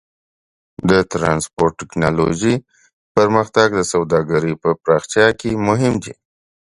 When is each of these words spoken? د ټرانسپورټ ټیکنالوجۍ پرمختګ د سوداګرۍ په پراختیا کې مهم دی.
د 0.89 0.91
ټرانسپورټ 1.11 1.73
ټیکنالوجۍ 1.81 2.55
پرمختګ 3.15 3.67
د 3.75 3.81
سوداګرۍ 3.93 4.53
په 4.63 4.69
پراختیا 4.83 5.27
کې 5.39 5.51
مهم 5.67 5.93
دی. 6.03 6.13